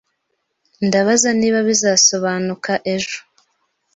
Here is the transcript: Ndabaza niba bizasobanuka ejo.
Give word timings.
Ndabaza 0.87 1.29
niba 1.39 1.59
bizasobanuka 1.67 2.71
ejo. 2.93 3.17